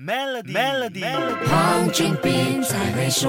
[0.00, 1.02] Melody，Melody，
[1.50, 3.28] 黄俊斌才会说。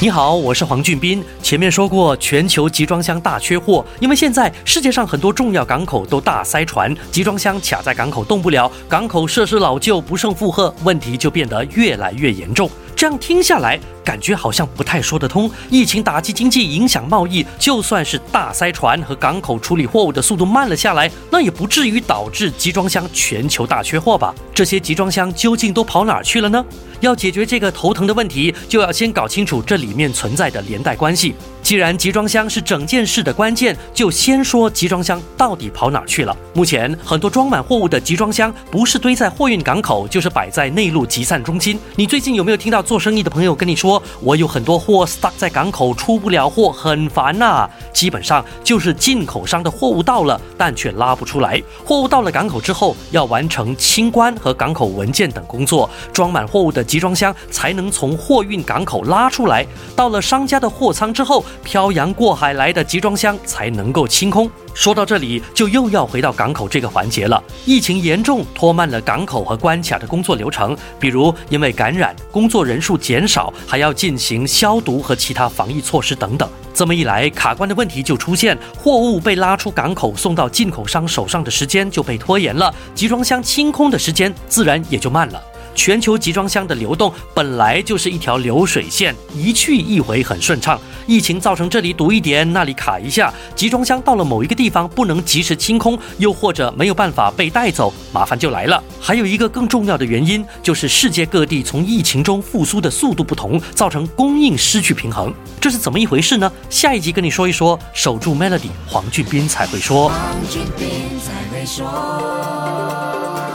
[0.00, 1.22] 你好，我是黄俊斌。
[1.42, 12.70] 前面说过，全球集装箱大缺货，因为现在世界上很多重要港口都大塞船，集装箱卡在港口动不了，港口设施老旧不胜负荷，问题就变得越来越严重。
[12.98, 15.48] 这样听下来，感觉好像不太说得通。
[15.70, 24.34] 疫情打击经济，影响贸易，就算是大塞船和港口处理货物的速度慢了下来，那也不至于导致集装箱全球大缺货吧？
[24.52, 26.64] 这些集装箱究竟都跑哪儿去了呢？
[26.98, 31.32] 要解决这个头疼的问题，就要先搞清楚这里面存在的连带关系。
[31.62, 36.36] 既然集装箱是整件事的关键，就先说集装箱到底跑哪儿去了。
[36.52, 41.78] 目前很多装满货物的集装箱，不是堆在货运港口，就是摆在内陆集散中心。
[41.94, 47.68] 你最近有没有听到做生意的朋友跟你说，我有很多货 stuck 在港口，出不了货，很烦呐？
[47.98, 51.60] 基本上就是进口商的货物到了，但却拉不出来。
[51.84, 59.66] 货物到了港口之后，要完成清关和港口文件等工作，装满货物的集装箱才能从货运港口拉出来。
[59.96, 61.44] 到了商家的货仓之后。
[61.64, 64.50] 漂洋过海来的集装箱才能够清空。
[64.74, 67.42] 说到这里，就又要回到港口这个环节了。
[67.66, 76.48] 疫情严重拖慢了港口和关卡的工作流程，比如因为感染，工作人数减少，还要进行消毒和其他防疫措施等等。
[76.78, 85.42] 这么一来，卡关的问题就出现，货物被拉出港口送到进口商手上的时间就被拖延了，集装箱清空的时间自然也就慢了。
[85.78, 90.76] 全球集装箱的流动本来就是一条流水线，一去一回很顺畅。
[91.06, 98.82] 疫情造成这里堵一点，那里卡一下，集装箱到了某一个地方不能及时清空，又或者没有办法被带走，麻烦就来了。
[99.00, 105.32] 还有一个更重要的原因，就是世界各地从疫情中复苏的速度不同，造成供应失去平衡。
[105.60, 106.50] 这是怎么一回事呢？
[106.68, 107.78] 下一集跟你说一说。
[107.94, 110.08] 守住 Melody，黄俊斌才会说。
[110.08, 110.18] 黄
[110.50, 110.88] 俊斌
[111.20, 113.07] 才会说。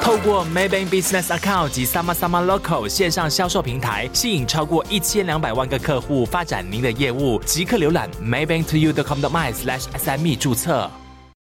[0.03, 7.41] 透过 Maybank Business Account 及 Sama Sama Local 线上销售平台，吸引超过一千两百万个客户，发展您的业务。
[7.45, 10.91] 即刻浏览 maybanktoyou.com.my/sme 注册。